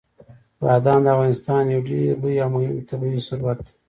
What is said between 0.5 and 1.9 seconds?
بادام د افغانستان یو